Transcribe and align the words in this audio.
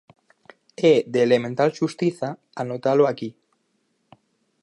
É 0.91 0.95
de 1.13 1.19
elemental 1.27 1.69
xustiza 1.79 2.29
anotalo 2.61 3.03
aquí. 3.07 3.29